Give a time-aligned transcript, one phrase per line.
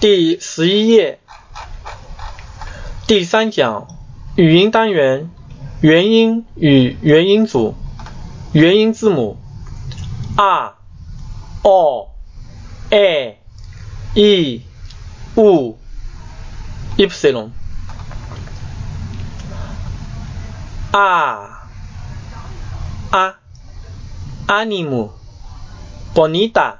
[0.00, 1.20] 第十一页，
[3.06, 3.86] 第三讲
[4.34, 5.30] 语音单元
[5.82, 7.74] 元音与元音组
[8.52, 9.36] 元音字母
[10.38, 10.74] r、
[11.62, 12.08] o、
[12.88, 13.38] a、
[14.14, 14.62] e、
[15.34, 15.78] u、
[16.96, 17.50] epsilon。
[20.92, 21.68] a、
[23.10, 23.34] a、
[24.46, 25.10] ánimo、
[26.14, 26.79] bonita、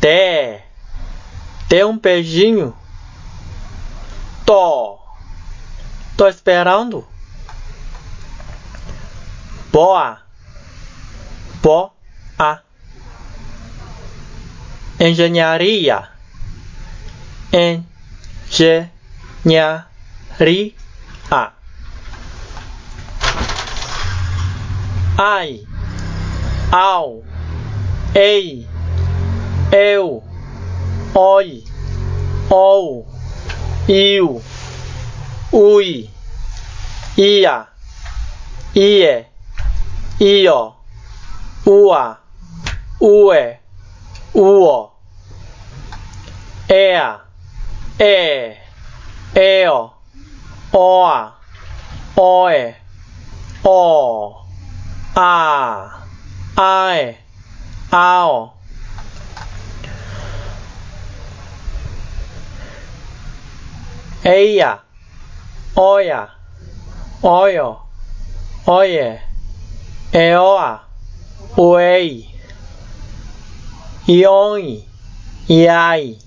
[0.00, 2.74] de、dê um beijinho,
[4.46, 4.98] tô,
[6.16, 7.06] tô esperando,
[9.70, 10.22] boa,
[11.62, 11.92] boa,
[14.98, 16.08] engenharia,
[17.52, 18.88] engenharia,
[25.18, 25.62] ai,
[26.72, 27.22] ao,
[28.14, 28.66] ei,
[29.72, 30.22] eu,
[31.14, 31.64] oi,
[32.50, 33.06] ou,
[33.88, 34.42] iu,
[35.52, 36.10] ui,
[37.16, 37.68] ia,
[38.74, 39.26] ie,
[40.18, 40.74] io,
[41.66, 42.18] ua,
[43.00, 43.58] ue,
[44.34, 44.92] uo,
[46.68, 47.20] ea,
[47.98, 48.56] e,
[49.36, 49.92] eo,
[50.72, 51.36] oa,
[52.16, 52.74] oe,
[53.62, 54.36] o,
[55.14, 56.04] a,
[56.56, 57.18] ae,
[57.92, 58.59] ao,
[64.30, 64.84] ella,
[65.74, 66.30] oya,
[67.22, 67.80] oyo,
[68.66, 69.20] oye,
[70.12, 70.84] eoa,
[71.56, 72.30] uei,
[74.06, 74.88] ioi,
[75.48, 76.18] iai,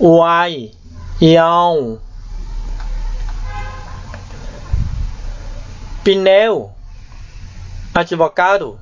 [0.00, 0.74] uai,
[1.20, 2.00] ião,
[6.02, 6.74] pneu,
[7.94, 8.80] advogado,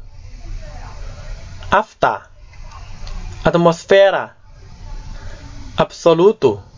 [1.70, 2.22] afta,
[3.44, 4.34] atmosfera,
[5.76, 6.71] absoluto,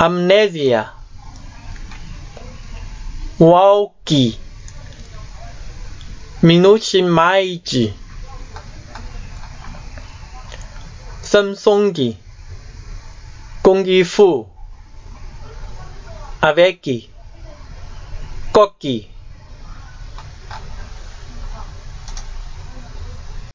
[0.00, 0.94] amnésia,
[3.38, 4.40] walkie,
[6.42, 7.92] minute maid,
[11.22, 12.16] Samsung,
[13.62, 14.46] Kung Fu,
[16.40, 17.10] avec,
[18.54, 18.86] coque